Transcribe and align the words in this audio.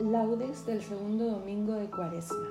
Laudes 0.00 0.64
del 0.64 0.80
segundo 0.82 1.26
domingo 1.26 1.74
de 1.74 1.90
Cuaresma. 1.90 2.48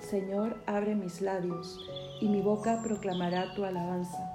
Señor, 0.00 0.54
abre 0.66 0.94
mis 0.94 1.22
labios, 1.22 1.80
y 2.20 2.28
mi 2.28 2.42
boca 2.42 2.82
proclamará 2.82 3.54
tu 3.54 3.64
alabanza. 3.64 4.30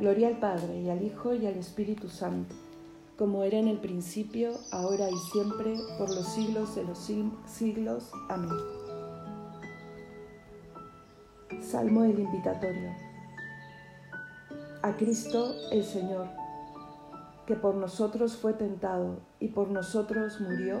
Gloria 0.00 0.28
al 0.28 0.38
Padre, 0.38 0.80
y 0.80 0.88
al 0.88 1.02
Hijo, 1.02 1.34
y 1.34 1.46
al 1.46 1.56
Espíritu 1.56 2.08
Santo, 2.08 2.54
como 3.18 3.44
era 3.44 3.58
en 3.58 3.68
el 3.68 3.76
principio, 3.76 4.52
ahora 4.72 5.10
y 5.10 5.16
siempre, 5.30 5.74
por 5.98 6.08
los 6.08 6.26
siglos 6.26 6.74
de 6.74 6.84
los 6.84 7.12
siglos. 7.44 8.10
Amén. 8.30 8.56
Salmo 11.60 12.00
del 12.00 12.18
Invitatorio. 12.18 12.92
A 14.82 14.96
Cristo 14.96 15.54
el 15.70 15.84
Señor, 15.84 16.28
que 17.46 17.56
por 17.56 17.74
nosotros 17.74 18.38
fue 18.38 18.54
tentado 18.54 19.18
y 19.38 19.48
por 19.48 19.68
nosotros 19.68 20.40
murió, 20.40 20.80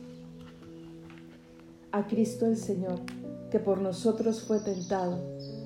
a 1.91 2.07
Cristo 2.07 2.45
el 2.45 2.57
Señor, 2.57 2.99
que 3.49 3.59
por 3.59 3.81
nosotros 3.81 4.41
fue 4.41 4.59
tentado 4.59 5.19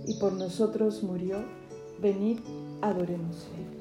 y 0.07 0.15
por 0.15 0.33
nosotros 0.33 1.03
murió, 1.03 1.37
venid, 2.02 2.39
adorémosle. 2.81 3.75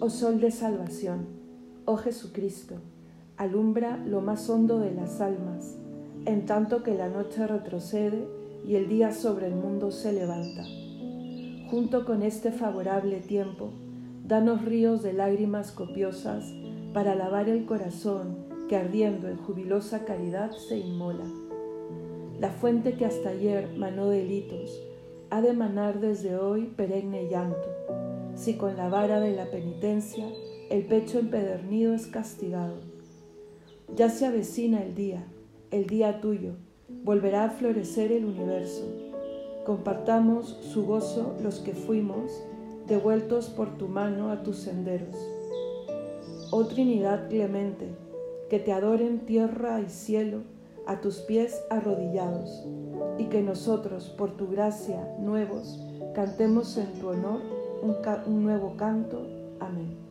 Oh 0.00 0.10
Sol 0.10 0.40
de 0.40 0.50
Salvación, 0.50 1.26
oh 1.86 1.96
Jesucristo, 1.96 2.76
alumbra 3.36 3.96
lo 3.96 4.20
más 4.20 4.48
hondo 4.48 4.78
de 4.78 4.92
las 4.92 5.20
almas 5.20 5.76
en 6.24 6.46
tanto 6.46 6.82
que 6.82 6.94
la 6.94 7.08
noche 7.08 7.46
retrocede 7.46 8.26
y 8.66 8.76
el 8.76 8.88
día 8.88 9.12
sobre 9.12 9.46
el 9.46 9.54
mundo 9.54 9.90
se 9.90 10.12
levanta. 10.12 10.64
Junto 11.70 12.04
con 12.04 12.22
este 12.22 12.52
favorable 12.52 13.20
tiempo, 13.20 13.70
danos 14.24 14.64
ríos 14.64 15.02
de 15.02 15.12
lágrimas 15.12 15.72
copiosas 15.72 16.52
para 16.92 17.14
lavar 17.14 17.48
el 17.48 17.66
corazón 17.66 18.36
que 18.68 18.76
ardiendo 18.76 19.28
en 19.28 19.38
jubilosa 19.38 20.04
caridad 20.04 20.50
se 20.50 20.78
inmola. 20.78 21.24
La 22.38 22.50
fuente 22.50 22.94
que 22.94 23.04
hasta 23.04 23.30
ayer 23.30 23.74
manó 23.76 24.08
delitos 24.08 24.70
ha 25.30 25.40
de 25.40 25.52
manar 25.52 26.00
desde 26.00 26.36
hoy 26.36 26.66
perenne 26.76 27.28
llanto, 27.28 27.68
si 28.34 28.54
con 28.54 28.76
la 28.76 28.88
vara 28.88 29.20
de 29.20 29.34
la 29.34 29.50
penitencia 29.50 30.26
el 30.70 30.84
pecho 30.84 31.18
empedernido 31.18 31.94
es 31.94 32.06
castigado. 32.06 32.76
Ya 33.96 34.10
se 34.10 34.26
avecina 34.26 34.82
el 34.82 34.94
día, 34.94 35.26
el 35.70 35.86
día 35.86 36.20
tuyo, 36.20 36.52
volverá 37.04 37.44
a 37.44 37.50
florecer 37.50 38.12
el 38.12 38.24
universo. 38.24 38.84
Compartamos 39.66 40.58
su 40.62 40.86
gozo 40.86 41.36
los 41.42 41.58
que 41.60 41.72
fuimos, 41.72 42.42
devueltos 42.86 43.48
por 43.50 43.76
tu 43.76 43.88
mano 43.88 44.30
a 44.30 44.42
tus 44.42 44.56
senderos. 44.56 45.16
Oh 46.50 46.66
Trinidad 46.66 47.28
clemente, 47.28 47.88
que 48.48 48.58
te 48.58 48.72
adoren 48.72 49.26
tierra 49.26 49.80
y 49.80 49.88
cielo 49.90 50.38
a 50.86 51.02
tus 51.02 51.18
pies 51.18 51.62
arrodillados, 51.68 52.66
y 53.18 53.24
que 53.26 53.42
nosotros, 53.42 54.08
por 54.16 54.36
tu 54.36 54.48
gracia, 54.48 55.06
nuevos, 55.20 55.78
cantemos 56.14 56.78
en 56.78 56.92
tu 56.94 57.08
honor 57.08 57.42
un, 57.82 57.96
un 58.26 58.42
nuevo 58.42 58.74
canto. 58.76 59.26
Amén. 59.60 60.07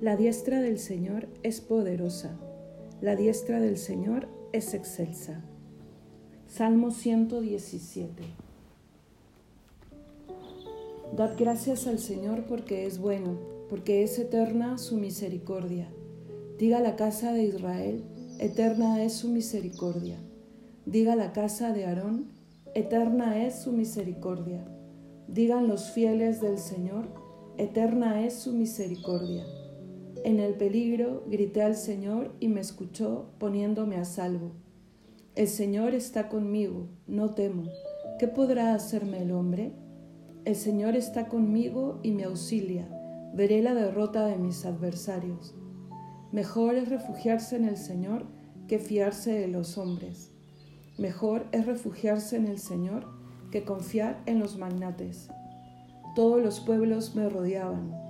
La 0.00 0.16
diestra 0.16 0.62
del 0.62 0.78
Señor 0.78 1.28
es 1.42 1.60
poderosa, 1.60 2.30
la 3.02 3.16
diestra 3.16 3.60
del 3.60 3.76
Señor 3.76 4.28
es 4.50 4.72
excelsa. 4.72 5.44
Salmo 6.46 6.90
117. 6.90 8.22
Dad 11.14 11.34
gracias 11.38 11.86
al 11.86 11.98
Señor 11.98 12.46
porque 12.46 12.86
es 12.86 12.98
bueno, 12.98 13.38
porque 13.68 14.02
es 14.02 14.18
eterna 14.18 14.78
su 14.78 14.96
misericordia. 14.96 15.90
Diga 16.58 16.80
la 16.80 16.96
casa 16.96 17.34
de 17.34 17.42
Israel, 17.42 18.02
eterna 18.38 19.04
es 19.04 19.12
su 19.12 19.28
misericordia. 19.28 20.16
Diga 20.86 21.14
la 21.14 21.34
casa 21.34 21.74
de 21.74 21.84
Aarón, 21.84 22.30
eterna 22.74 23.44
es 23.44 23.56
su 23.56 23.72
misericordia. 23.72 24.64
Digan 25.28 25.68
los 25.68 25.90
fieles 25.90 26.40
del 26.40 26.56
Señor, 26.56 27.04
eterna 27.58 28.24
es 28.24 28.32
su 28.32 28.54
misericordia. 28.54 29.44
En 30.22 30.38
el 30.38 30.52
peligro 30.52 31.24
grité 31.28 31.62
al 31.62 31.76
Señor 31.76 32.34
y 32.40 32.48
me 32.48 32.60
escuchó 32.60 33.30
poniéndome 33.38 33.96
a 33.96 34.04
salvo. 34.04 34.52
El 35.34 35.48
Señor 35.48 35.94
está 35.94 36.28
conmigo, 36.28 36.88
no 37.06 37.30
temo. 37.30 37.62
¿Qué 38.18 38.28
podrá 38.28 38.74
hacerme 38.74 39.22
el 39.22 39.32
hombre? 39.32 39.72
El 40.44 40.56
Señor 40.56 40.94
está 40.94 41.28
conmigo 41.28 42.00
y 42.02 42.12
me 42.12 42.24
auxilia. 42.24 42.86
Veré 43.32 43.62
la 43.62 43.72
derrota 43.72 44.26
de 44.26 44.36
mis 44.36 44.66
adversarios. 44.66 45.54
Mejor 46.32 46.74
es 46.74 46.90
refugiarse 46.90 47.56
en 47.56 47.64
el 47.64 47.78
Señor 47.78 48.26
que 48.68 48.78
fiarse 48.78 49.32
de 49.32 49.48
los 49.48 49.78
hombres. 49.78 50.32
Mejor 50.98 51.46
es 51.52 51.64
refugiarse 51.64 52.36
en 52.36 52.46
el 52.46 52.58
Señor 52.58 53.06
que 53.50 53.64
confiar 53.64 54.20
en 54.26 54.38
los 54.38 54.58
magnates. 54.58 55.30
Todos 56.14 56.42
los 56.42 56.60
pueblos 56.60 57.14
me 57.14 57.26
rodeaban 57.30 58.09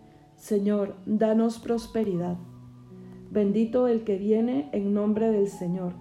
Señor, 0.41 0.95
danos 1.05 1.59
prosperidad. 1.59 2.35
Bendito 3.29 3.87
el 3.87 4.03
que 4.03 4.17
viene 4.17 4.69
en 4.71 4.91
nombre 4.91 5.29
del 5.29 5.47
Señor. 5.47 5.93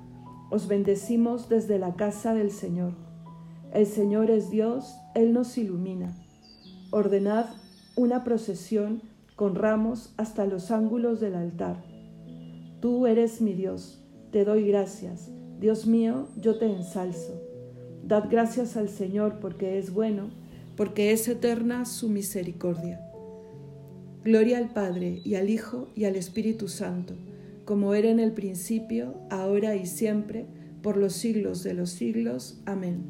Os 0.50 0.66
bendecimos 0.66 1.50
desde 1.50 1.78
la 1.78 1.94
casa 1.94 2.32
del 2.32 2.50
Señor. 2.50 2.94
El 3.74 3.84
Señor 3.84 4.30
es 4.30 4.48
Dios, 4.50 4.96
Él 5.14 5.34
nos 5.34 5.58
ilumina. 5.58 6.16
Ordenad 6.90 7.50
una 7.96 8.24
procesión 8.24 9.02
con 9.36 9.56
ramos 9.56 10.14
hasta 10.16 10.46
los 10.46 10.70
ángulos 10.70 11.20
del 11.20 11.34
altar. 11.34 11.84
Tú 12.80 13.06
eres 13.06 13.42
mi 13.42 13.52
Dios, 13.52 14.02
te 14.32 14.46
doy 14.46 14.66
gracias. 14.66 15.30
Dios 15.60 15.86
mío, 15.86 16.28
yo 16.38 16.58
te 16.58 16.64
ensalzo. 16.64 17.42
Dad 18.02 18.24
gracias 18.30 18.78
al 18.78 18.88
Señor 18.88 19.38
porque 19.38 19.78
es 19.78 19.92
bueno, 19.92 20.30
porque 20.78 21.12
es 21.12 21.28
eterna 21.28 21.84
su 21.84 22.08
misericordia. 22.08 23.09
Gloria 24.22 24.58
al 24.58 24.68
Padre 24.68 25.22
y 25.24 25.36
al 25.36 25.48
Hijo 25.48 25.88
y 25.94 26.04
al 26.04 26.14
Espíritu 26.14 26.68
Santo, 26.68 27.14
como 27.64 27.94
era 27.94 28.10
en 28.10 28.20
el 28.20 28.32
principio, 28.32 29.14
ahora 29.30 29.76
y 29.76 29.86
siempre, 29.86 30.44
por 30.82 30.98
los 30.98 31.14
siglos 31.14 31.62
de 31.62 31.72
los 31.72 31.90
siglos. 31.90 32.60
Amén. 32.66 33.02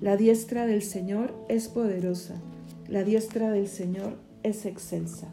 La 0.00 0.18
diestra 0.18 0.66
del 0.66 0.82
Señor 0.82 1.34
es 1.48 1.68
poderosa, 1.68 2.42
la 2.86 3.02
diestra 3.02 3.50
del 3.50 3.66
Señor 3.66 4.18
es 4.42 4.66
excelsa. 4.66 5.32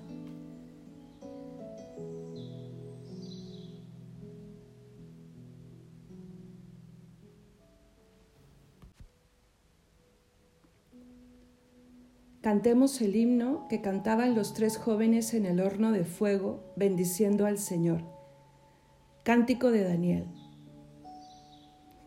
Cantemos 12.44 13.00
el 13.00 13.16
himno 13.16 13.70
que 13.70 13.80
cantaban 13.80 14.36
los 14.36 14.54
tres 14.54 14.76
jóvenes 14.76 15.34
en 15.34 15.46
el 15.46 15.62
horno 15.62 15.94
de 15.94 16.04
fuego, 16.04 16.60
bendiciendo 16.76 17.46
al 17.46 17.58
Señor. 17.58 18.02
Cántico 19.24 19.72
de 19.72 19.86
Daniel. 19.86 20.26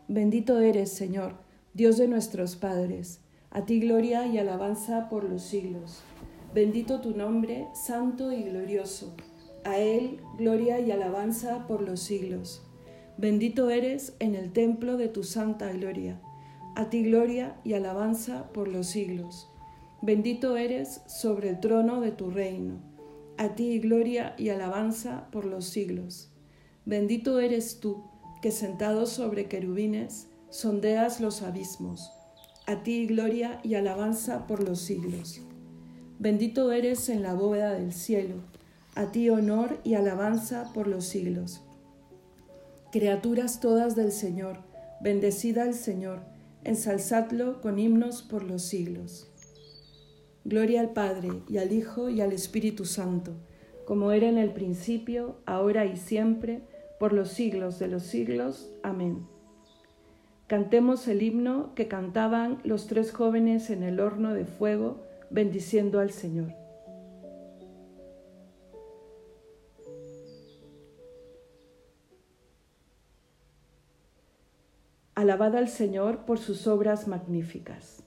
Bendito 0.07 0.59
eres, 0.59 0.91
Señor, 0.91 1.33
Dios 1.73 1.97
de 1.97 2.07
nuestros 2.07 2.55
padres. 2.55 3.19
A 3.49 3.65
ti 3.65 3.79
gloria 3.79 4.27
y 4.27 4.37
alabanza 4.37 5.09
por 5.09 5.23
los 5.23 5.41
siglos. 5.41 6.03
Bendito 6.53 7.01
tu 7.01 7.17
nombre, 7.17 7.65
santo 7.73 8.31
y 8.31 8.43
glorioso. 8.43 9.15
A 9.63 9.79
Él 9.79 10.21
gloria 10.37 10.79
y 10.79 10.91
alabanza 10.91 11.65
por 11.65 11.81
los 11.81 11.99
siglos. 11.99 12.61
Bendito 13.17 13.71
eres 13.71 14.15
en 14.19 14.35
el 14.35 14.53
templo 14.53 14.97
de 14.97 15.07
tu 15.07 15.23
santa 15.23 15.71
gloria. 15.71 16.21
A 16.75 16.91
ti 16.91 17.01
gloria 17.01 17.55
y 17.63 17.73
alabanza 17.73 18.53
por 18.53 18.67
los 18.67 18.85
siglos. 18.85 19.49
Bendito 20.07 20.55
eres 20.55 21.01
sobre 21.05 21.49
el 21.49 21.59
trono 21.59 21.99
de 21.99 22.13
tu 22.13 22.29
reino. 22.29 22.79
A 23.37 23.55
ti 23.55 23.77
gloria 23.79 24.35
y 24.37 24.47
alabanza 24.47 25.27
por 25.31 25.43
los 25.43 25.65
siglos. 25.65 26.29
Bendito 26.85 27.41
eres 27.41 27.81
tú, 27.81 28.05
que 28.41 28.51
sentado 28.51 29.05
sobre 29.05 29.49
querubines, 29.49 30.29
sondeas 30.49 31.19
los 31.19 31.41
abismos. 31.41 32.09
A 32.67 32.83
ti 32.83 33.05
gloria 33.05 33.59
y 33.63 33.75
alabanza 33.75 34.47
por 34.47 34.63
los 34.63 34.79
siglos. 34.79 35.41
Bendito 36.19 36.71
eres 36.71 37.09
en 37.09 37.21
la 37.21 37.33
bóveda 37.33 37.73
del 37.73 37.91
cielo. 37.91 38.35
A 38.95 39.11
ti 39.11 39.29
honor 39.29 39.77
y 39.83 39.95
alabanza 39.95 40.71
por 40.73 40.87
los 40.87 41.03
siglos. 41.03 41.65
Criaturas 42.93 43.59
todas 43.59 43.97
del 43.97 44.13
Señor, 44.13 44.59
bendecida 45.01 45.63
al 45.63 45.73
Señor, 45.73 46.21
ensalzadlo 46.63 47.59
con 47.59 47.77
himnos 47.77 48.21
por 48.21 48.43
los 48.43 48.61
siglos. 48.61 49.27
Gloria 50.47 50.79
al 50.79 50.91
Padre 50.91 51.43
y 51.49 51.57
al 51.57 51.73
Hijo 51.73 52.07
y 52.07 52.21
al 52.21 52.31
Espíritu 52.31 52.85
Santo, 52.85 53.33
como 53.83 54.13
era 54.13 54.29
en 54.29 54.37
el 54.37 54.53
principio, 54.53 55.35
ahora 55.45 55.85
y 55.85 55.97
siempre, 55.97 56.61
por 57.01 57.11
los 57.11 57.31
siglos 57.31 57.79
de 57.79 57.89
los 57.89 58.03
siglos. 58.03 58.71
Amén. 58.81 59.27
Cantemos 60.47 61.05
el 61.09 61.21
himno 61.21 61.75
que 61.75 61.89
cantaban 61.89 62.59
los 62.63 62.87
tres 62.87 63.11
jóvenes 63.11 63.69
en 63.69 63.83
el 63.83 63.99
horno 63.99 64.33
de 64.33 64.45
fuego, 64.45 65.03
bendiciendo 65.29 65.99
al 65.99 66.11
Señor. 66.11 66.53
Alabad 75.13 75.57
al 75.57 75.67
Señor 75.67 76.19
por 76.19 76.39
sus 76.39 76.67
obras 76.67 77.05
magníficas. 77.09 78.06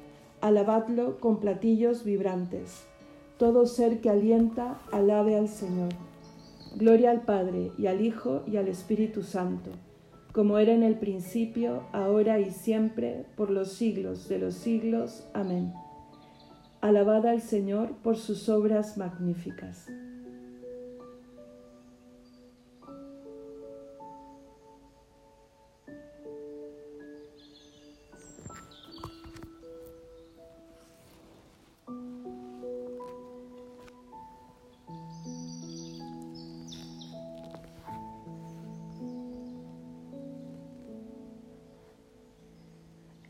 alabadlo 0.41 1.19
con 1.19 1.39
platillos 1.39 2.03
vibrantes. 2.03 2.85
Todo 3.37 3.65
ser 3.65 4.01
que 4.01 4.09
alienta, 4.09 4.79
alabe 4.91 5.37
al 5.37 5.47
Señor. 5.47 5.89
Gloria 6.75 7.11
al 7.11 7.21
Padre 7.21 7.71
y 7.77 7.87
al 7.87 8.01
Hijo 8.01 8.43
y 8.47 8.57
al 8.57 8.67
Espíritu 8.67 9.23
Santo, 9.23 9.71
como 10.31 10.57
era 10.57 10.73
en 10.73 10.83
el 10.83 10.95
principio, 10.95 11.83
ahora 11.91 12.39
y 12.39 12.51
siempre, 12.51 13.25
por 13.35 13.49
los 13.49 13.73
siglos 13.73 14.29
de 14.29 14.39
los 14.39 14.55
siglos. 14.55 15.27
Amén. 15.33 15.73
Alabad 16.79 17.27
al 17.27 17.41
Señor 17.41 17.91
por 18.03 18.17
sus 18.17 18.47
obras 18.49 18.97
magníficas. 18.97 19.87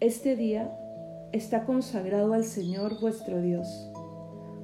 Este 0.02 0.36
día 0.36 0.76
está 1.32 1.64
consagrado 1.64 2.34
al 2.34 2.44
Señor 2.44 3.00
vuestro 3.00 3.40
Dios. 3.40 3.88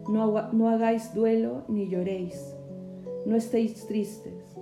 No, 0.09 0.67
hagáis 0.67 1.13
duelo 1.13 1.63
ni 1.67 1.87
lloréis. 1.87 2.55
No 3.27 3.35
estéis 3.35 3.85
tristes. 3.85 4.57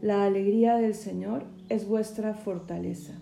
La 0.00 0.24
alegría 0.24 0.76
del 0.76 0.94
Señor 0.94 1.42
es 1.68 1.88
vuestra 1.88 2.34
fortaleza. 2.34 3.14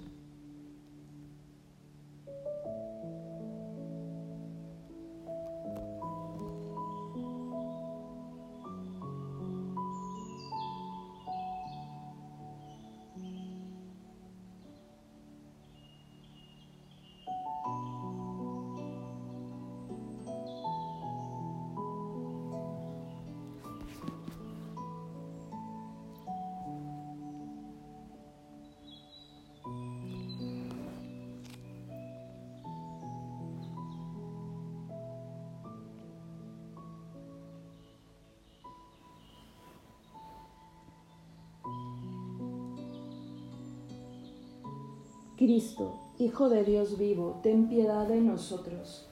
Cristo, 45.39 46.01
Hijo 46.19 46.49
de 46.49 46.65
Dios 46.65 46.99
vivo, 46.99 47.39
ten 47.45 47.69
piedad 47.69 48.09
de 48.09 48.21
nosotros. 48.21 49.09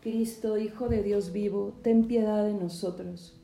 Cristo, 0.00 0.56
Hijo 0.56 0.88
de 0.88 1.02
Dios 1.02 1.32
vivo, 1.32 1.72
ten 1.82 2.06
piedad 2.06 2.44
de 2.44 2.54
nosotros. 2.54 3.40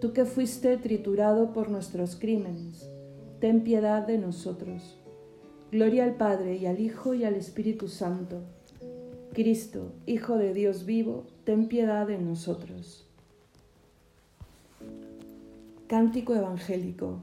Tú 0.00 0.12
que 0.12 0.24
fuiste 0.24 0.76
triturado 0.78 1.52
por 1.52 1.70
nuestros 1.70 2.16
crímenes, 2.16 2.90
ten 3.38 3.62
piedad 3.62 4.04
de 4.04 4.18
nosotros. 4.18 4.98
Gloria 5.70 6.02
al 6.02 6.16
Padre 6.16 6.56
y 6.56 6.66
al 6.66 6.80
Hijo 6.80 7.14
y 7.14 7.22
al 7.22 7.36
Espíritu 7.36 7.86
Santo. 7.86 8.40
Cristo, 9.32 9.92
Hijo 10.06 10.36
de 10.38 10.54
Dios 10.54 10.84
vivo, 10.84 11.24
ten 11.44 11.68
piedad 11.68 12.08
de 12.08 12.18
nosotros. 12.18 13.06
Cántico 15.86 16.34
Evangélico. 16.34 17.22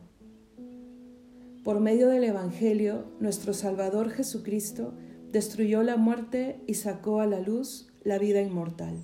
Por 1.64 1.80
medio 1.80 2.10
del 2.10 2.24
Evangelio, 2.24 3.06
nuestro 3.20 3.54
Salvador 3.54 4.10
Jesucristo 4.10 4.94
destruyó 5.32 5.84
la 5.84 5.96
muerte 5.96 6.60
y 6.66 6.74
sacó 6.74 7.20
a 7.20 7.28
la 7.28 7.40
luz 7.40 7.88
la 8.04 8.18
vida 8.18 8.42
inmortal. 8.42 8.96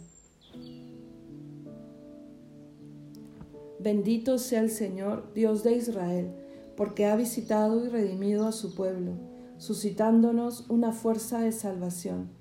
Bendito 3.79 4.39
sea 4.39 4.61
el 4.61 4.71
Señor, 4.71 5.31
Dios 5.35 5.63
de 5.63 5.73
Israel, 5.73 6.31
porque 6.75 7.05
ha 7.05 7.15
visitado 7.15 7.85
y 7.85 7.89
redimido 7.89 8.47
a 8.47 8.51
su 8.51 8.73
pueblo, 8.73 9.11
suscitándonos 9.59 10.67
una 10.67 10.93
fuerza 10.93 11.41
de 11.41 11.51
salvación 11.51 12.31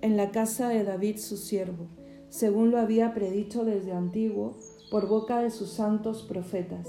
en 0.00 0.16
la 0.16 0.30
casa 0.30 0.70
de 0.70 0.84
David 0.84 1.18
su 1.18 1.36
siervo, 1.36 1.88
según 2.30 2.70
lo 2.70 2.78
había 2.78 3.12
predicho 3.12 3.66
desde 3.66 3.92
antiguo 3.92 4.56
por 4.90 5.06
boca 5.06 5.40
de 5.40 5.50
sus 5.50 5.68
santos 5.68 6.22
profetas 6.22 6.88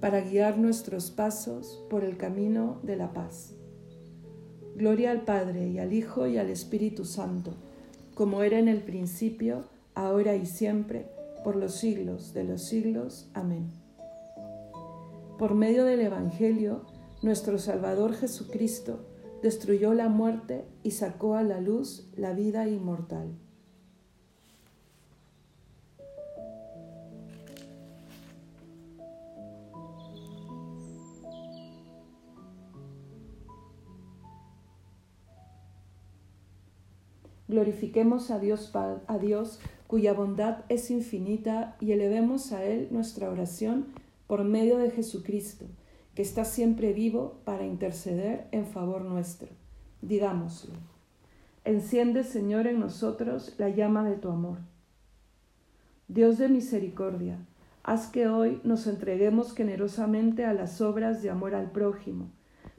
para 0.00 0.22
guiar 0.22 0.58
nuestros 0.58 1.10
pasos 1.10 1.84
por 1.90 2.04
el 2.04 2.16
camino 2.16 2.80
de 2.82 2.96
la 2.96 3.12
paz. 3.12 3.54
Gloria 4.74 5.10
al 5.10 5.22
Padre 5.22 5.68
y 5.68 5.78
al 5.78 5.92
Hijo 5.92 6.26
y 6.26 6.38
al 6.38 6.48
Espíritu 6.48 7.04
Santo, 7.04 7.52
como 8.14 8.42
era 8.42 8.58
en 8.58 8.68
el 8.68 8.82
principio, 8.82 9.64
ahora 9.94 10.36
y 10.36 10.46
siempre, 10.46 11.06
por 11.44 11.56
los 11.56 11.74
siglos 11.74 12.32
de 12.32 12.44
los 12.44 12.62
siglos. 12.62 13.30
Amén. 13.34 13.70
Por 15.38 15.54
medio 15.54 15.84
del 15.84 16.00
Evangelio, 16.00 16.86
nuestro 17.22 17.58
Salvador 17.58 18.14
Jesucristo 18.14 19.06
destruyó 19.42 19.94
la 19.94 20.08
muerte 20.08 20.64
y 20.82 20.92
sacó 20.92 21.34
a 21.34 21.42
la 21.42 21.60
luz 21.60 22.10
la 22.16 22.32
vida 22.32 22.68
inmortal. 22.68 23.34
Glorifiquemos 37.50 38.30
a 38.30 38.38
Dios, 38.38 38.72
a 38.76 39.18
Dios 39.18 39.58
cuya 39.88 40.12
bondad 40.12 40.58
es 40.68 40.88
infinita 40.92 41.76
y 41.80 41.90
elevemos 41.90 42.52
a 42.52 42.62
Él 42.62 42.86
nuestra 42.92 43.28
oración 43.28 43.86
por 44.28 44.44
medio 44.44 44.78
de 44.78 44.92
Jesucristo, 44.92 45.66
que 46.14 46.22
está 46.22 46.44
siempre 46.44 46.92
vivo 46.92 47.40
para 47.44 47.66
interceder 47.66 48.46
en 48.52 48.66
favor 48.66 49.02
nuestro. 49.02 49.48
Digámoslo. 50.00 50.74
Enciende, 51.64 52.22
Señor, 52.22 52.68
en 52.68 52.78
nosotros 52.78 53.56
la 53.58 53.68
llama 53.68 54.08
de 54.08 54.14
tu 54.14 54.28
amor. 54.28 54.58
Dios 56.06 56.38
de 56.38 56.48
misericordia, 56.48 57.44
haz 57.82 58.06
que 58.06 58.28
hoy 58.28 58.60
nos 58.62 58.86
entreguemos 58.86 59.54
generosamente 59.54 60.44
a 60.44 60.54
las 60.54 60.80
obras 60.80 61.20
de 61.20 61.30
amor 61.30 61.56
al 61.56 61.72
prójimo, 61.72 62.30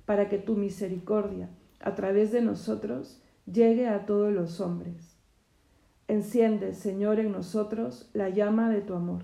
para 0.05 0.29
que 0.29 0.37
tu 0.37 0.55
misericordia, 0.55 1.49
a 1.81 1.93
través 1.93 2.31
de 2.31 2.41
nosotros, 2.41 3.21
llegue 3.45 3.87
a 3.87 4.05
todos 4.05 4.31
los 4.33 4.59
hombres. 4.59 5.17
Enciende, 6.07 6.73
Señor, 6.73 7.19
en 7.19 7.31
nosotros 7.31 8.09
la 8.13 8.29
llama 8.29 8.69
de 8.69 8.81
tu 8.81 8.93
amor. 8.93 9.23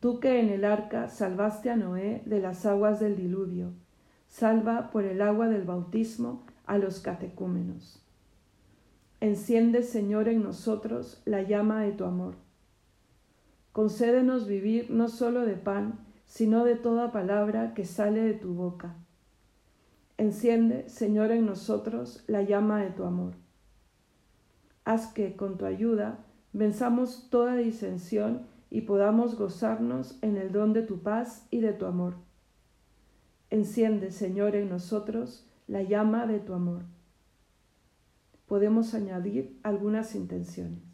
Tú 0.00 0.20
que 0.20 0.40
en 0.40 0.50
el 0.50 0.64
arca 0.64 1.08
salvaste 1.08 1.70
a 1.70 1.76
Noé 1.76 2.22
de 2.26 2.40
las 2.40 2.66
aguas 2.66 3.00
del 3.00 3.16
diluvio, 3.16 3.72
salva 4.28 4.90
por 4.90 5.04
el 5.04 5.22
agua 5.22 5.48
del 5.48 5.64
bautismo 5.64 6.44
a 6.66 6.78
los 6.78 7.00
catecúmenos. 7.00 8.02
Enciende, 9.20 9.82
Señor, 9.82 10.28
en 10.28 10.42
nosotros 10.42 11.22
la 11.24 11.42
llama 11.42 11.82
de 11.82 11.92
tu 11.92 12.04
amor. 12.04 12.34
Concédenos 13.72 14.46
vivir 14.46 14.90
no 14.90 15.08
solo 15.08 15.46
de 15.46 15.56
pan, 15.56 15.98
sino 16.26 16.64
de 16.64 16.76
toda 16.76 17.10
palabra 17.10 17.74
que 17.74 17.84
sale 17.84 18.20
de 18.20 18.34
tu 18.34 18.54
boca 18.54 18.94
Enciende, 20.16 20.88
Señor, 20.88 21.32
en 21.32 21.46
nosotros 21.46 22.22
la 22.28 22.42
llama 22.42 22.80
de 22.80 22.90
tu 22.90 23.04
amor. 23.04 23.34
Haz 24.84 25.12
que, 25.12 25.34
con 25.34 25.58
tu 25.58 25.66
ayuda, 25.66 26.24
venzamos 26.52 27.28
toda 27.30 27.56
disensión 27.56 28.46
y 28.70 28.82
podamos 28.82 29.36
gozarnos 29.36 30.18
en 30.22 30.36
el 30.36 30.52
don 30.52 30.72
de 30.72 30.82
tu 30.82 31.02
paz 31.02 31.46
y 31.50 31.60
de 31.60 31.72
tu 31.72 31.86
amor. 31.86 32.14
Enciende, 33.50 34.12
Señor, 34.12 34.54
en 34.54 34.68
nosotros 34.68 35.48
la 35.66 35.82
llama 35.82 36.26
de 36.26 36.38
tu 36.38 36.54
amor. 36.54 36.82
Podemos 38.46 38.94
añadir 38.94 39.58
algunas 39.62 40.14
intenciones. 40.14 40.93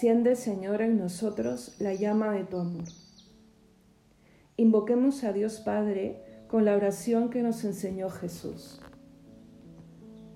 Enciende 0.00 0.34
Señor 0.34 0.80
en 0.80 0.96
nosotros 0.96 1.74
la 1.78 1.92
llama 1.92 2.32
de 2.32 2.44
tu 2.44 2.56
amor. 2.56 2.84
Invoquemos 4.56 5.24
a 5.24 5.34
Dios 5.34 5.60
Padre 5.60 6.22
con 6.48 6.64
la 6.64 6.74
oración 6.74 7.28
que 7.28 7.42
nos 7.42 7.64
enseñó 7.64 8.08
Jesús. 8.08 8.80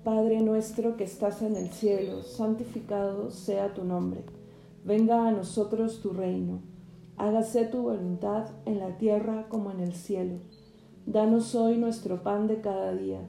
Padre 0.03 0.41
nuestro 0.41 0.97
que 0.97 1.03
estás 1.03 1.41
en 1.41 1.55
el 1.55 1.69
cielo, 1.69 2.21
santificado 2.21 3.31
sea 3.31 3.73
tu 3.73 3.83
nombre. 3.83 4.23
Venga 4.83 5.27
a 5.27 5.31
nosotros 5.31 5.99
tu 5.99 6.11
reino. 6.11 6.61
Hágase 7.17 7.65
tu 7.65 7.81
voluntad 7.81 8.45
en 8.67 8.77
la 8.77 8.99
tierra 8.99 9.47
como 9.49 9.71
en 9.71 9.79
el 9.79 9.95
cielo. 9.95 10.41
Danos 11.07 11.55
hoy 11.55 11.77
nuestro 11.77 12.21
pan 12.21 12.45
de 12.45 12.61
cada 12.61 12.93
día. 12.93 13.21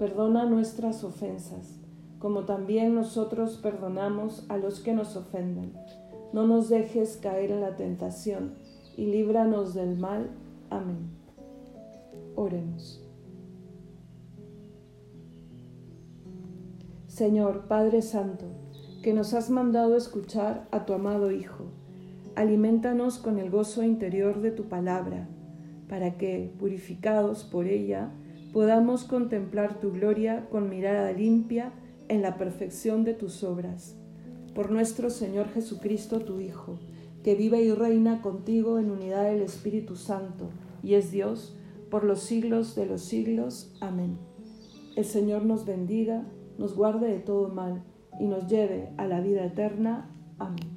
Perdona 0.00 0.46
nuestras 0.46 1.04
ofensas 1.04 1.85
como 2.18 2.44
también 2.44 2.94
nosotros 2.94 3.58
perdonamos 3.62 4.44
a 4.48 4.56
los 4.56 4.80
que 4.80 4.92
nos 4.92 5.16
ofenden. 5.16 5.72
No 6.32 6.46
nos 6.46 6.68
dejes 6.68 7.16
caer 7.16 7.50
en 7.50 7.60
la 7.60 7.76
tentación 7.76 8.54
y 8.96 9.06
líbranos 9.06 9.74
del 9.74 9.96
mal. 9.96 10.30
Amén. 10.70 11.10
Oremos. 12.34 13.02
Señor 17.06 17.66
Padre 17.68 18.02
Santo, 18.02 18.46
que 19.02 19.14
nos 19.14 19.32
has 19.34 19.50
mandado 19.50 19.96
escuchar 19.96 20.68
a 20.70 20.84
tu 20.84 20.92
amado 20.92 21.30
Hijo 21.30 21.64
alimentanos 22.36 23.18
con 23.18 23.38
el 23.38 23.50
gozo 23.50 23.82
interior 23.82 24.42
de 24.42 24.50
tu 24.50 24.64
palabra, 24.64 25.26
para 25.88 26.18
que, 26.18 26.52
purificados 26.58 27.44
por 27.44 27.66
ella, 27.66 28.10
podamos 28.52 29.04
contemplar 29.04 29.80
tu 29.80 29.90
gloria 29.90 30.46
con 30.50 30.68
mirada 30.68 31.12
limpia 31.12 31.72
en 32.08 32.22
la 32.22 32.36
perfección 32.36 33.04
de 33.04 33.14
tus 33.14 33.42
obras. 33.42 33.94
Por 34.54 34.70
nuestro 34.70 35.10
Señor 35.10 35.48
Jesucristo, 35.52 36.20
tu 36.20 36.40
Hijo, 36.40 36.78
que 37.22 37.34
vive 37.34 37.62
y 37.62 37.72
reina 37.72 38.22
contigo 38.22 38.78
en 38.78 38.90
unidad 38.90 39.24
del 39.24 39.42
Espíritu 39.42 39.96
Santo, 39.96 40.50
y 40.82 40.94
es 40.94 41.10
Dios 41.10 41.56
por 41.90 42.04
los 42.04 42.20
siglos 42.20 42.74
de 42.74 42.86
los 42.86 43.02
siglos. 43.02 43.72
Amén. 43.80 44.18
El 44.96 45.04
Señor 45.04 45.44
nos 45.44 45.66
bendiga, 45.66 46.24
nos 46.58 46.74
guarde 46.74 47.08
de 47.08 47.18
todo 47.18 47.48
mal 47.48 47.82
y 48.18 48.24
nos 48.24 48.46
lleve 48.48 48.90
a 48.96 49.06
la 49.06 49.20
vida 49.20 49.44
eterna. 49.44 50.10
Amén. 50.38 50.70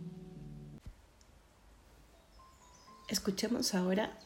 Escuchemos 3.07 3.73
ahora 3.73 4.17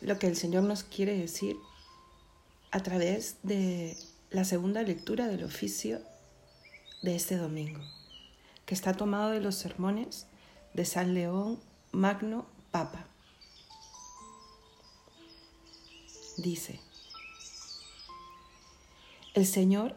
lo 0.00 0.18
que 0.18 0.26
el 0.26 0.36
Señor 0.36 0.64
nos 0.64 0.82
quiere 0.82 1.16
decir 1.16 1.56
a 2.70 2.82
través 2.82 3.36
de 3.42 3.96
la 4.30 4.44
segunda 4.44 4.82
lectura 4.82 5.28
del 5.28 5.44
oficio 5.44 6.00
de 7.02 7.16
este 7.16 7.36
domingo, 7.36 7.80
que 8.64 8.74
está 8.74 8.94
tomado 8.94 9.30
de 9.30 9.40
los 9.40 9.56
sermones 9.56 10.26
de 10.72 10.84
San 10.84 11.14
León 11.14 11.58
Magno 11.90 12.46
Papa. 12.70 13.06
Dice, 16.38 16.80
el 19.34 19.46
Señor 19.46 19.96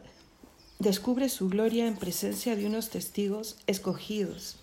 descubre 0.78 1.28
su 1.28 1.48
gloria 1.48 1.86
en 1.86 1.96
presencia 1.96 2.56
de 2.56 2.66
unos 2.66 2.90
testigos 2.90 3.56
escogidos 3.66 4.56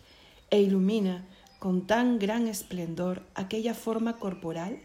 e 0.52 0.62
ilumina 0.62 1.26
con 1.60 1.88
tan 1.88 2.20
gran 2.20 2.48
esplendor 2.48 3.24
aquella 3.36 3.74
forma 3.74 4.18
corporal 4.18 4.80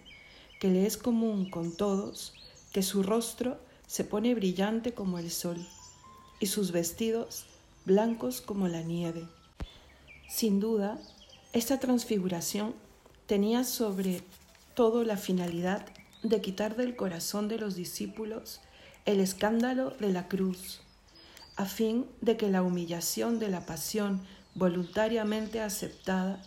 que 0.60 0.68
le 0.68 0.86
es 0.86 0.96
común 0.96 1.50
con 1.50 1.76
todos, 1.76 2.34
que 2.72 2.82
su 2.82 3.02
rostro 3.02 3.58
se 3.86 4.04
pone 4.04 4.34
brillante 4.34 4.94
como 4.94 5.18
el 5.18 5.30
sol 5.30 5.58
y 6.40 6.46
sus 6.46 6.72
vestidos 6.72 7.44
blancos 7.84 8.40
como 8.40 8.68
la 8.68 8.82
nieve. 8.82 9.26
Sin 10.28 10.60
duda, 10.60 10.98
esta 11.52 11.80
transfiguración 11.80 12.74
tenía 13.26 13.64
sobre 13.64 14.22
todo 14.74 15.04
la 15.04 15.16
finalidad 15.16 15.86
de 16.22 16.40
quitar 16.40 16.76
del 16.76 16.96
corazón 16.96 17.48
de 17.48 17.58
los 17.58 17.74
discípulos 17.74 18.60
el 19.06 19.20
escándalo 19.20 19.90
de 19.98 20.12
la 20.12 20.28
cruz, 20.28 20.80
a 21.56 21.64
fin 21.64 22.06
de 22.20 22.36
que 22.36 22.50
la 22.50 22.62
humillación 22.62 23.38
de 23.38 23.48
la 23.48 23.64
pasión 23.64 24.20
voluntariamente 24.54 25.60
aceptada 25.62 26.42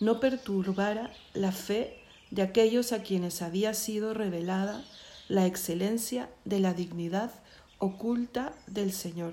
no 0.00 0.18
perturbara 0.18 1.12
la 1.34 1.52
fe 1.52 2.00
de 2.30 2.42
aquellos 2.42 2.92
a 2.92 3.02
quienes 3.02 3.42
había 3.42 3.74
sido 3.74 4.14
revelada 4.14 4.84
la 5.28 5.46
excelencia 5.46 6.28
de 6.44 6.58
la 6.58 6.74
dignidad 6.74 7.30
oculta 7.80 8.52
del 8.66 8.92
Señor. 8.92 9.32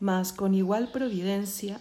Mas 0.00 0.32
con 0.32 0.54
igual 0.54 0.90
providencia 0.90 1.80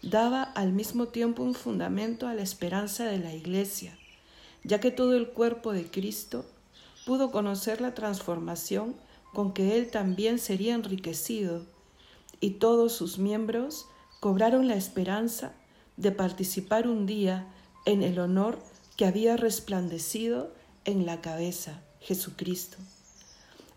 daba 0.00 0.42
al 0.42 0.72
mismo 0.72 1.08
tiempo 1.08 1.42
un 1.42 1.54
fundamento 1.54 2.28
a 2.28 2.34
la 2.34 2.42
esperanza 2.42 3.04
de 3.04 3.18
la 3.18 3.34
Iglesia, 3.34 3.98
ya 4.62 4.80
que 4.80 4.92
todo 4.92 5.16
el 5.16 5.28
cuerpo 5.28 5.72
de 5.72 5.90
Cristo 5.90 6.46
pudo 7.04 7.30
conocer 7.30 7.80
la 7.80 7.94
transformación 7.94 8.94
con 9.34 9.52
que 9.52 9.76
Él 9.76 9.90
también 9.90 10.38
sería 10.38 10.74
enriquecido, 10.74 11.66
y 12.40 12.50
todos 12.52 12.92
sus 12.92 13.18
miembros 13.18 13.86
cobraron 14.20 14.68
la 14.68 14.76
esperanza 14.76 15.52
de 15.96 16.12
participar 16.12 16.86
un 16.86 17.06
día 17.06 17.46
en 17.86 18.02
el 18.02 18.18
honor 18.18 18.58
que 18.96 19.06
había 19.06 19.36
resplandecido 19.36 20.52
en 20.84 21.06
la 21.06 21.20
cabeza, 21.20 21.80
Jesucristo. 22.00 22.78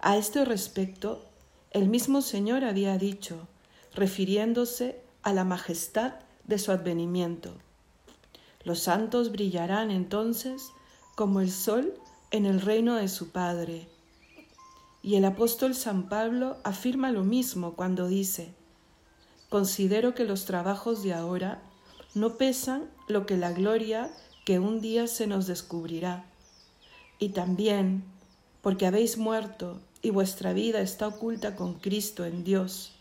A 0.02 0.16
este 0.16 0.46
respecto, 0.46 1.26
el 1.72 1.90
mismo 1.90 2.22
Señor 2.22 2.64
había 2.64 2.98
dicho, 2.98 3.48
refiriéndose 3.94 5.02
a 5.24 5.34
la 5.34 5.44
majestad 5.44 6.14
de 6.46 6.58
su 6.58 6.72
advenimiento. 6.72 7.52
Los 8.64 8.80
santos 8.80 9.34
brillarán 9.34 9.92
entonces 9.92 10.72
como 11.16 11.42
el 11.42 11.52
sol 11.52 11.94
en 12.32 12.46
el 12.46 12.62
reino 12.62 12.96
de 12.96 13.10
su 13.10 13.32
Padre. 13.32 13.90
Y 15.02 15.16
el 15.16 15.26
apóstol 15.26 15.76
San 15.76 16.08
Pablo 16.08 16.56
afirma 16.64 17.12
lo 17.12 17.26
mismo 17.26 17.74
cuando 17.74 18.08
dice, 18.08 18.54
considero 19.50 20.16
que 20.16 20.24
los 20.24 20.46
trabajos 20.46 21.04
de 21.04 21.14
ahora 21.14 21.62
no 22.16 22.38
pesan 22.38 22.90
lo 23.10 23.26
que 23.26 23.36
la 23.36 23.52
gloria 23.52 24.10
que 24.46 24.60
un 24.60 24.80
día 24.80 25.08
se 25.08 25.28
nos 25.28 25.46
descubrirá. 25.46 26.24
Y 27.20 27.30
también 27.30 28.06
porque 28.62 28.86
habéis 28.86 29.18
muerto 29.18 29.82
y 30.02 30.12
vuestra 30.12 30.54
vida 30.54 30.82
está 30.82 31.08
oculta 31.08 31.56
con 31.56 31.76
Cristo 31.76 32.26
en 32.26 32.44
Dios. 32.44 32.94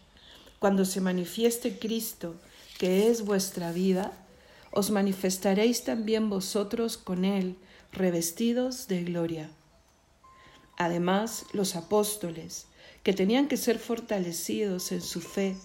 Cuando 0.58 0.84
se 0.84 1.00
manifieste 1.00 1.78
Cristo, 1.78 2.34
que 2.78 3.08
es 3.08 3.24
vuestra 3.24 3.72
vida, 3.72 4.12
os 4.70 4.90
manifestaréis 4.90 5.84
también 5.84 6.28
vosotros 6.28 6.96
con 6.96 7.24
Él, 7.24 7.56
revestidos 7.92 8.88
de 8.88 9.04
gloria. 9.04 9.50
Además, 10.76 11.44
los 11.52 11.74
apóstoles, 11.74 12.66
que 13.02 13.12
tenían 13.12 13.48
que 13.48 13.56
ser 13.56 13.78
fortalecidos 13.78 14.92
en 14.92 15.00
su 15.00 15.20
fe 15.20 15.56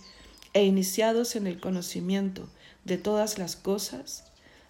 e 0.54 0.64
iniciados 0.66 1.36
en 1.36 1.48
el 1.48 1.60
conocimiento 1.60 2.48
de 2.86 2.98
todas 2.98 3.38
las 3.38 3.56
cosas, 3.56 4.26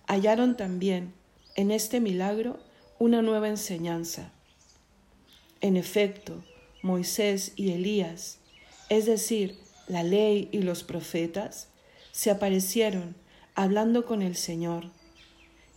hallaron 0.08 0.58
también 0.58 1.14
en 1.56 1.72
este 1.72 2.00
milagro 2.00 2.60
una 3.00 3.22
nueva 3.22 3.50
enseñanza. 3.50 4.32
En 5.62 5.78
efecto, 5.78 6.44
Moisés 6.84 7.54
y 7.56 7.72
Elías, 7.72 8.40
es 8.90 9.06
decir, 9.06 9.58
la 9.88 10.04
ley 10.04 10.50
y 10.52 10.60
los 10.60 10.84
profetas, 10.84 11.70
se 12.12 12.30
aparecieron 12.30 13.16
hablando 13.56 14.06
con 14.06 14.22
el 14.22 14.36
Señor, 14.36 14.92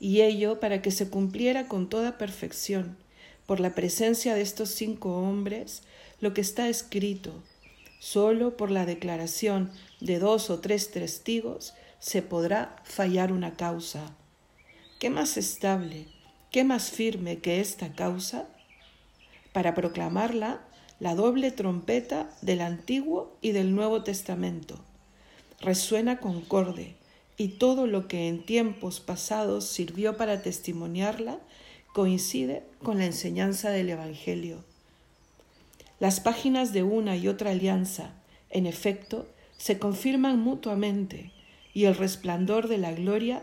y 0.00 0.22
ello 0.22 0.60
para 0.60 0.82
que 0.82 0.90
se 0.90 1.08
cumpliera 1.08 1.68
con 1.68 1.88
toda 1.88 2.18
perfección, 2.18 2.98
por 3.46 3.60
la 3.60 3.74
presencia 3.74 4.34
de 4.34 4.42
estos 4.42 4.70
cinco 4.70 5.16
hombres, 5.16 5.84
lo 6.20 6.34
que 6.34 6.40
está 6.40 6.68
escrito, 6.68 7.32
solo 8.00 8.56
por 8.56 8.72
la 8.72 8.84
declaración 8.84 9.70
de 10.00 10.18
dos 10.18 10.50
o 10.50 10.58
tres 10.58 10.90
testigos 10.90 11.74
se 12.00 12.20
podrá 12.20 12.82
fallar 12.82 13.30
una 13.30 13.56
causa. 13.56 14.16
¿Qué 14.98 15.08
más 15.08 15.36
estable, 15.36 16.08
qué 16.50 16.64
más 16.64 16.90
firme 16.90 17.38
que 17.38 17.60
esta 17.60 17.92
causa? 17.92 18.48
Para 19.52 19.74
proclamarla, 19.74 20.65
la 20.98 21.14
doble 21.14 21.50
trompeta 21.50 22.30
del 22.40 22.60
Antiguo 22.60 23.36
y 23.42 23.52
del 23.52 23.74
Nuevo 23.74 24.02
Testamento. 24.02 24.78
Resuena 25.60 26.18
concorde, 26.18 26.96
y 27.36 27.48
todo 27.48 27.86
lo 27.86 28.08
que 28.08 28.28
en 28.28 28.44
tiempos 28.44 29.00
pasados 29.00 29.66
sirvió 29.66 30.16
para 30.16 30.42
testimoniarla 30.42 31.38
coincide 31.92 32.62
con 32.82 32.98
la 32.98 33.06
enseñanza 33.06 33.70
del 33.70 33.90
Evangelio. 33.90 34.64
Las 35.98 36.20
páginas 36.20 36.72
de 36.72 36.82
una 36.82 37.16
y 37.16 37.28
otra 37.28 37.50
alianza, 37.50 38.12
en 38.50 38.66
efecto, 38.66 39.26
se 39.56 39.78
confirman 39.78 40.38
mutuamente 40.38 41.32
y 41.74 41.84
el 41.84 41.94
resplandor 41.94 42.68
de 42.68 42.78
la 42.78 42.92
gloria 42.92 43.42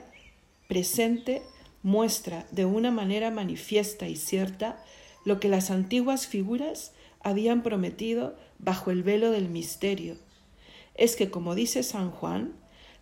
presente 0.67 1.43
muestra 1.83 2.47
de 2.51 2.65
una 2.65 2.91
manera 2.91 3.29
manifiesta 3.31 4.07
y 4.07 4.15
cierta 4.15 4.83
lo 5.25 5.39
que 5.39 5.49
las 5.49 5.71
antiguas 5.71 6.27
figuras 6.27 6.93
habían 7.23 7.63
prometido 7.63 8.35
bajo 8.59 8.91
el 8.91 9.01
velo 9.01 9.31
del 9.31 9.49
misterio. 9.49 10.17
Es 10.95 11.15
que, 11.15 11.31
como 11.31 11.55
dice 11.55 11.81
San 11.81 12.11
Juan, 12.11 12.53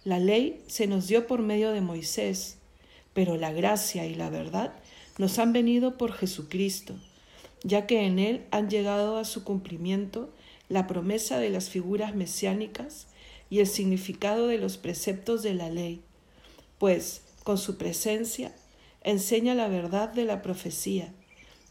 la 0.03 0.19
ley 0.19 0.63
se 0.67 0.88
nos 0.88 1.07
dio 1.07 1.27
por 1.27 1.41
medio 1.41 1.71
de 1.71 1.81
Moisés, 1.81 2.57
pero 3.13 3.36
la 3.36 3.51
gracia 3.51 4.05
y 4.05 4.15
la 4.15 4.29
verdad 4.29 4.73
nos 5.17 5.38
han 5.39 5.53
venido 5.53 5.97
por 5.97 6.13
Jesucristo, 6.13 6.95
ya 7.63 7.86
que 7.86 8.05
en 8.05 8.17
él 8.17 8.45
han 8.51 8.69
llegado 8.69 9.17
a 9.17 9.25
su 9.25 9.43
cumplimiento 9.43 10.34
la 10.69 10.88
promesa 10.88 11.38
de 11.39 11.49
las 11.49 11.69
figuras 11.69 12.15
mesiánicas 12.15 13.07
y 13.49 13.60
el 13.60 13.67
significado 13.67 14.47
de 14.47 14.57
los 14.57 14.77
preceptos 14.77 15.43
de 15.43 15.53
la 15.53 15.69
ley, 15.69 16.01
pues 16.79 17.23
con 17.43 17.57
su 17.57 17.77
presencia 17.77 18.55
enseña 19.03 19.53
la 19.53 19.67
verdad 19.67 20.10
de 20.10 20.25
la 20.25 20.41
profecía 20.41 21.13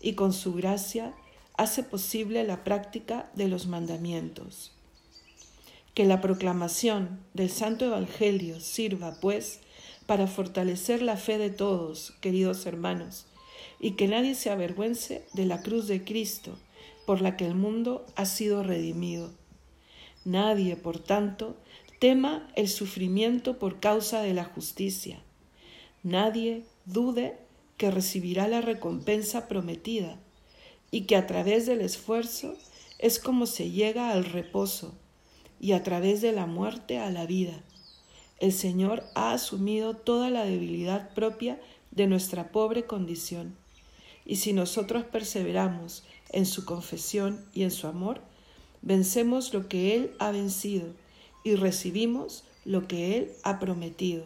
y 0.00 0.12
con 0.12 0.32
su 0.32 0.54
gracia 0.54 1.14
hace 1.56 1.82
posible 1.82 2.44
la 2.44 2.64
práctica 2.64 3.30
de 3.34 3.48
los 3.48 3.66
mandamientos. 3.66 4.72
Que 5.94 6.04
la 6.04 6.20
proclamación 6.20 7.20
del 7.34 7.50
Santo 7.50 7.84
Evangelio 7.84 8.60
sirva, 8.60 9.18
pues, 9.20 9.60
para 10.06 10.26
fortalecer 10.26 11.02
la 11.02 11.16
fe 11.16 11.38
de 11.38 11.50
todos, 11.50 12.14
queridos 12.20 12.66
hermanos, 12.66 13.26
y 13.78 13.92
que 13.92 14.08
nadie 14.08 14.34
se 14.34 14.50
avergüence 14.50 15.24
de 15.34 15.46
la 15.46 15.62
cruz 15.62 15.86
de 15.86 16.04
Cristo, 16.04 16.58
por 17.06 17.20
la 17.20 17.36
que 17.36 17.46
el 17.46 17.54
mundo 17.54 18.06
ha 18.16 18.24
sido 18.24 18.62
redimido. 18.62 19.32
Nadie, 20.24 20.76
por 20.76 20.98
tanto, 20.98 21.56
tema 21.98 22.48
el 22.56 22.68
sufrimiento 22.68 23.58
por 23.58 23.80
causa 23.80 24.22
de 24.22 24.34
la 24.34 24.44
justicia. 24.44 25.22
nadie 26.02 26.64
dude 26.86 27.36
que 27.76 27.90
recibirá 27.90 28.48
la 28.48 28.62
recompensa 28.62 29.48
prometida 29.48 30.18
y 30.90 31.02
que 31.02 31.16
a 31.16 31.26
través 31.26 31.66
del 31.66 31.80
esfuerzo 31.80 32.54
es 32.98 33.18
como 33.18 33.46
se 33.46 33.70
llega 33.70 34.10
al 34.10 34.24
reposo 34.24 34.94
y 35.60 35.72
a 35.72 35.82
través 35.82 36.20
de 36.20 36.32
la 36.32 36.46
muerte 36.46 36.98
a 36.98 37.10
la 37.10 37.26
vida. 37.26 37.62
El 38.38 38.52
Señor 38.52 39.04
ha 39.14 39.32
asumido 39.32 39.94
toda 39.94 40.30
la 40.30 40.44
debilidad 40.44 41.12
propia 41.14 41.60
de 41.90 42.06
nuestra 42.06 42.52
pobre 42.52 42.86
condición. 42.86 43.56
Y 44.24 44.36
si 44.36 44.52
nosotros 44.52 45.04
perseveramos 45.04 46.04
en 46.30 46.46
su 46.46 46.64
confesión 46.64 47.44
y 47.52 47.64
en 47.64 47.70
su 47.70 47.86
amor, 47.86 48.22
vencemos 48.82 49.52
lo 49.52 49.68
que 49.68 49.94
Él 49.94 50.12
ha 50.18 50.30
vencido 50.30 50.94
y 51.44 51.54
recibimos 51.54 52.44
lo 52.64 52.86
que 52.86 53.16
Él 53.16 53.32
ha 53.42 53.58
prometido. 53.58 54.24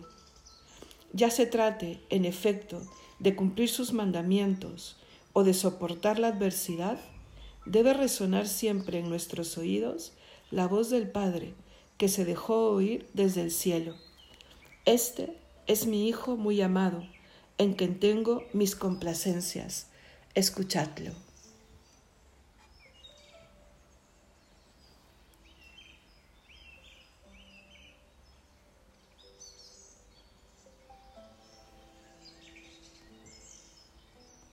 Ya 1.12 1.30
se 1.30 1.46
trate, 1.46 2.00
en 2.10 2.24
efecto, 2.24 2.82
de 3.18 3.36
cumplir 3.36 3.68
sus 3.68 3.92
mandamientos 3.92 4.96
o 5.34 5.44
de 5.44 5.52
soportar 5.52 6.18
la 6.18 6.28
adversidad, 6.28 6.98
debe 7.66 7.92
resonar 7.92 8.48
siempre 8.48 8.98
en 8.98 9.10
nuestros 9.10 9.58
oídos 9.58 10.12
la 10.50 10.66
voz 10.66 10.88
del 10.88 11.10
Padre 11.10 11.52
que 11.98 12.08
se 12.08 12.24
dejó 12.24 12.70
oír 12.70 13.06
desde 13.12 13.42
el 13.42 13.50
cielo. 13.50 13.94
Este 14.86 15.36
es 15.66 15.86
mi 15.86 16.08
Hijo 16.08 16.36
muy 16.36 16.62
amado, 16.62 17.06
en 17.58 17.74
quien 17.74 18.00
tengo 18.00 18.44
mis 18.52 18.76
complacencias. 18.76 19.88
Escuchadlo. 20.34 21.23